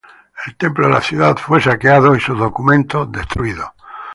El 0.47 0.57
templo 0.57 0.87
de 0.87 0.93
la 0.93 1.01
ciudad 1.01 1.37
fue 1.37 1.61
saqueado 1.61 2.15
y 2.15 2.19
sus 2.19 2.35
documentos 2.35 3.11
destruidos. 3.11 3.69